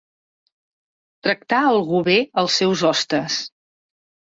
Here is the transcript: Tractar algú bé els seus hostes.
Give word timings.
Tractar 1.29 1.61
algú 1.75 2.03
bé 2.11 2.19
els 2.47 2.61
seus 2.65 2.87
hostes. 2.95 3.41